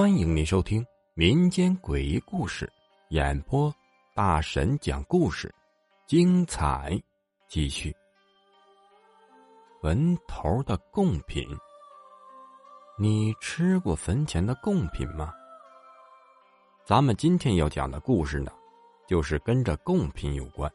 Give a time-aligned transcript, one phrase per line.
[0.00, 2.72] 欢迎您收听民间诡异故事
[3.08, 3.74] 演播，
[4.14, 5.52] 大神讲故事，
[6.06, 6.96] 精彩
[7.48, 7.92] 继续。
[9.82, 11.44] 坟头的贡品，
[12.96, 15.34] 你吃过坟前的贡品吗？
[16.84, 18.52] 咱们今天要讲的故事呢，
[19.08, 20.72] 就是跟着贡品有关。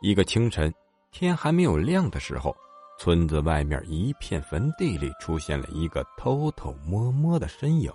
[0.00, 0.74] 一个清晨，
[1.12, 2.52] 天还没有亮的时候。
[2.96, 7.92] 村子外面一片坟地里出现了一个偷偷摸摸的身影，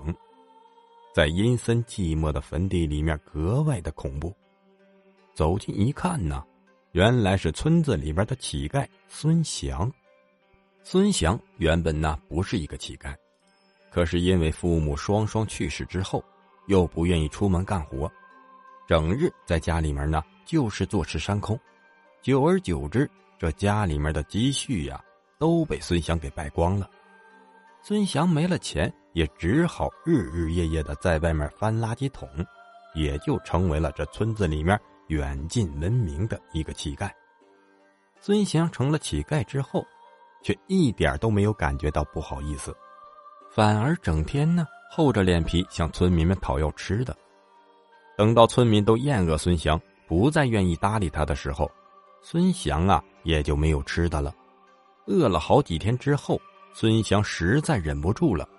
[1.16, 4.36] 在阴森寂寞的坟地里面格外的恐怖。
[5.34, 6.44] 走近一看呢，
[6.92, 9.90] 原来是村子里边的乞丐孙祥。
[10.84, 13.16] 孙祥原本呢不是一个乞丐，
[13.90, 16.24] 可是因为父母双双去世之后，
[16.68, 18.12] 又不愿意出门干活，
[18.88, 21.58] 整日在家里面呢就是坐吃山空，
[22.22, 23.10] 久而久之。
[23.40, 25.02] 这家里面的积蓄呀，
[25.40, 26.90] 都被孙祥给败光了。
[27.82, 32.28] 孙祥没了钱，也只好日日夜夜的在外面翻垃圾桶，
[32.94, 37.10] 也就成为了这村子里面远近闻名的一个乞丐。
[38.20, 39.86] 孙祥成了乞丐之后，
[40.44, 42.76] 却一点都没有感觉到不好意思，
[43.50, 47.16] 反而整天呢厚着脸皮向村民们讨要吃的。
[48.18, 51.72] 等到村民都厌恶孙祥，不再愿意搭理他的时候。
[52.22, 54.34] 孙祥啊，也就没有吃的了。
[55.06, 56.42] 饿了好几天之后，
[56.74, 58.50] 孙祥实在忍不住了。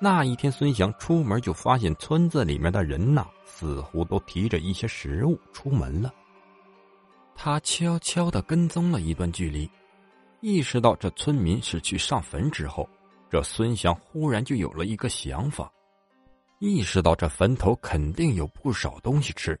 [0.00, 6.12] 那一天，孙祥出门就发现村子里面的人呐，似乎都提着一些食物出门了。
[7.36, 9.70] 他悄悄的跟踪了一段距离，
[10.40, 12.88] 意识到这村民是去上坟之后，
[13.30, 15.70] 这孙祥忽然就有了一个想法，
[16.58, 19.58] 意识到这坟头肯定有不少东西吃。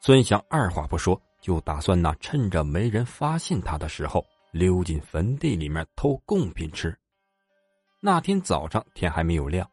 [0.00, 1.20] 孙祥二话不说。
[1.46, 6.92] 就打算呢，趁着没人发现他的时候，溜进坟地里面偷贡品吃。
[8.00, 9.64] 那天早上天还没有亮，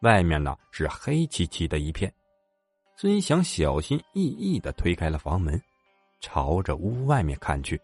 [0.00, 2.10] 外面呢是黑漆漆的一片。
[2.96, 5.60] 孙祥小心翼翼的推开了房门，
[6.22, 7.78] 朝着屋外面看去，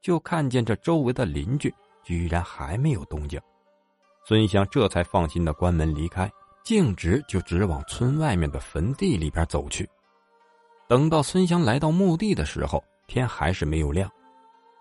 [0.00, 3.40] 就看见这周围的邻居居然还没有动静。
[4.24, 6.30] 孙祥这才放心的关门离开，
[6.62, 9.84] 径直就直往村外面的坟地里边走去。
[10.88, 14.10] 等到孙祥来到墓地的时候，天还是没有亮。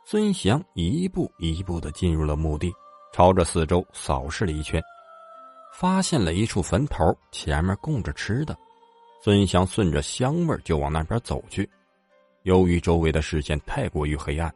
[0.03, 2.72] 孙祥一步一步的进入了墓地，
[3.13, 4.81] 朝着四周扫视了一圈，
[5.73, 8.57] 发现了一处坟头，前面供着吃的。
[9.23, 11.69] 孙祥顺着香味就往那边走去。
[12.44, 14.53] 由于周围的视线太过于黑暗，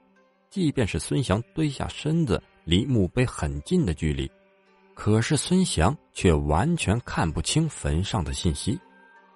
[0.50, 4.30] 即便是孙祥蹲下身子，离墓碑很近的距离，
[4.96, 8.78] 可是孙祥却完全看不清坟上的信息。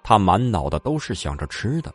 [0.02, 1.94] 他满脑的都是想着吃的。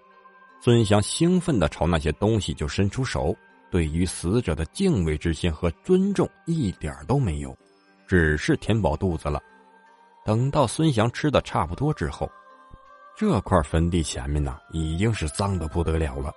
[0.62, 3.36] 孙祥兴奋的朝那些东西就伸出手，
[3.70, 7.56] 对于死者的敬畏之心和尊重一点都没有，
[8.08, 9.40] 只是填饱肚子了。
[10.26, 12.28] 等到孙祥吃的差不多之后，
[13.16, 16.32] 这块坟地前面呢已经是脏的不得了了。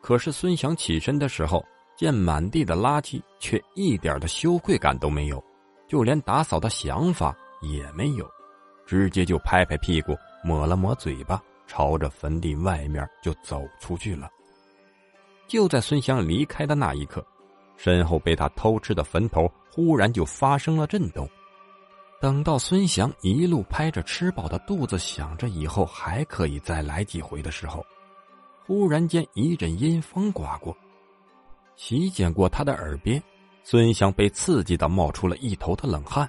[0.00, 1.62] 可是孙祥起身的时候，
[1.96, 5.42] 见满地的垃圾，却一点的羞愧感都没有，
[5.86, 8.26] 就连打扫的想法也没有，
[8.86, 11.42] 直接就拍拍屁股，抹了抹嘴巴。
[11.66, 14.30] 朝着坟地外面就走出去了。
[15.46, 17.24] 就在孙祥离开的那一刻，
[17.76, 21.28] 身后被他偷吃的坟头忽然就发生了震动。
[22.20, 27.84] 等到孙祥一路拍着吃饱的肚子，想着以后还可以再来几回的时候，
[28.66, 30.74] 忽然间一阵阴风刮过，
[31.76, 33.22] 席卷过他的耳边。
[33.62, 36.28] 孙祥被刺激的冒出了一头的冷汗，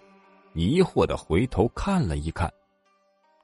[0.54, 2.52] 疑惑的回头看了一看。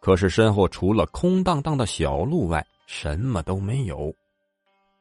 [0.01, 4.13] 可是身后除了空荡荡的小路外，什么都没有。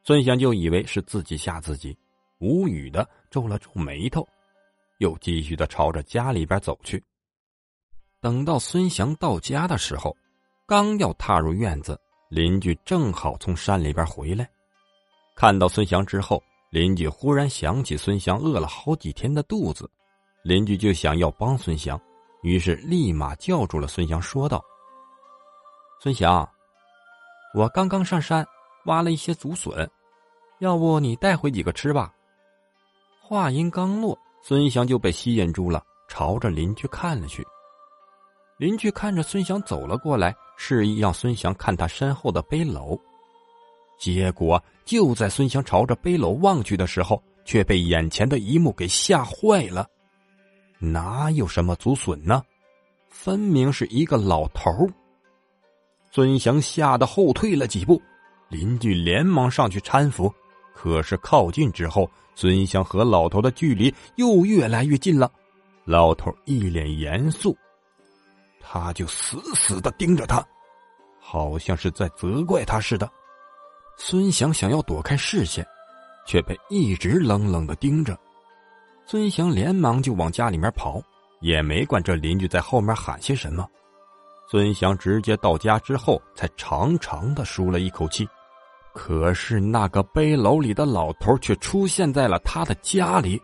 [0.03, 1.97] 孙翔就以为是自己吓自己，
[2.39, 4.25] 无语的皱了皱眉头，
[4.99, 7.03] 又继续的朝着家里边走去。
[8.21, 10.15] 等到孙祥到家的时候，
[10.67, 14.47] 刚要踏入院子，邻居正好从山里边回来，
[15.35, 19.89] 看到孙祥之后，邻居忽然想起孙祥饿了好几天的肚子，
[20.43, 21.99] 邻居就想要帮孙祥，
[22.43, 24.63] 于是立马叫住了孙祥，说道。
[26.03, 26.49] 孙祥，
[27.53, 28.43] 我刚刚上山
[28.85, 29.87] 挖了一些竹笋，
[30.57, 32.11] 要不你带回几个吃吧？
[33.21, 37.45] 话音刚落，孙祥就被吸引住了，朝着邻居看了去。
[38.57, 42.99] 邻居看着孙祥走了过来，示意让孙祥看他身后的背篓。
[43.99, 49.85] 结果就在孙祥朝着背篓望去的时候，却被眼前的一幕给吓坏了。
[50.79, 52.41] 哪有什么竹笋呢？
[53.07, 54.91] 分明是一个老头儿。
[56.11, 58.01] 孙祥吓得后退了几步，
[58.49, 60.31] 邻居连忙上去搀扶。
[60.73, 65.31] 可是靠近之后，孙祥和老头的距离又越来越近了。
[65.85, 67.55] 老头一脸严肃
[68.59, 70.45] ：“他就死死的盯着他，
[71.19, 73.09] 好像是在责怪他似的。
[73.97, 75.65] 孙祥想要躲开视线，
[76.25, 78.17] 却被一直冷冷的盯着。
[79.05, 81.01] 孙祥连忙就往家里面跑，
[81.39, 83.65] 也没管这邻居在后面喊些什么。
[84.51, 88.27] 孙祥直接到家之后，才长长的舒了一口气。
[88.93, 93.41] 可是那个背篓里的老头却出现在了他的家里。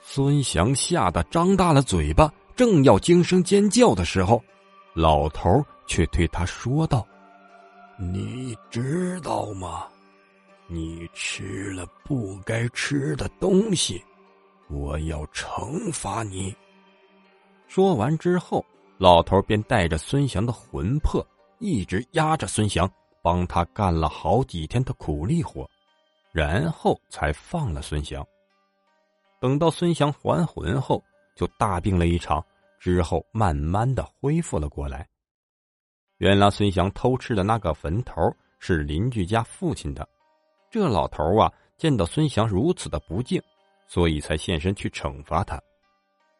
[0.00, 4.42] 孙祥吓得张大了嘴巴，正要惊声尖叫的时候，
[4.94, 7.06] 老头却对他说道
[7.96, 9.86] ：“你知道吗？
[10.66, 14.02] 你吃了不该吃的东西，
[14.66, 16.52] 我要惩罚你。”
[17.68, 18.66] 说完之后。
[18.98, 21.22] 老头便带着孙祥的魂魄，
[21.58, 22.90] 一直压着孙祥，
[23.22, 25.68] 帮他干了好几天的苦力活，
[26.32, 28.26] 然后才放了孙祥。
[29.38, 31.04] 等到孙祥还魂后，
[31.34, 32.42] 就大病了一场，
[32.80, 35.06] 之后慢慢的恢复了过来。
[36.16, 38.14] 原来孙祥偷吃的那个坟头
[38.58, 40.08] 是邻居家父亲的，
[40.70, 43.42] 这老头啊，见到孙祥如此的不敬，
[43.86, 45.60] 所以才现身去惩罚他。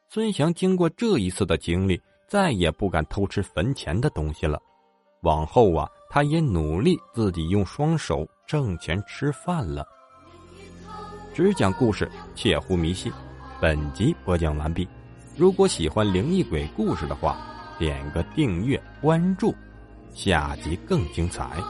[0.08, 2.00] 孙祥经过这一次的经历。
[2.26, 4.60] 再也不敢偷吃坟前的东西了。
[5.22, 9.86] 往后啊，他也努力自己用双手挣钱吃饭了。
[11.34, 13.12] 只讲故事，切勿迷信。
[13.60, 14.86] 本集播讲完毕。
[15.36, 17.38] 如果喜欢灵异鬼故事的话，
[17.78, 19.54] 点个订阅关注，
[20.14, 21.62] 下集更精彩。